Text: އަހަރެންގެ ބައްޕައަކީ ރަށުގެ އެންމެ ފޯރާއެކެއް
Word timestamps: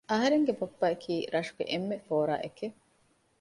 އަހަރެންގެ 0.11 0.53
ބައްޕައަކީ 0.59 1.13
ރަށުގެ 1.33 1.63
އެންމެ 1.71 1.97
ފޯރާއެކެއް 2.07 2.77